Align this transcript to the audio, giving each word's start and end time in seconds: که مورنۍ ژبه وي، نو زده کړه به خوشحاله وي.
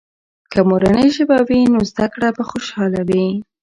که 0.51 0.59
مورنۍ 0.69 1.07
ژبه 1.15 1.37
وي، 1.47 1.61
نو 1.73 1.79
زده 1.91 2.05
کړه 2.13 2.27
به 2.35 2.43
خوشحاله 2.51 3.01
وي. 3.09 3.25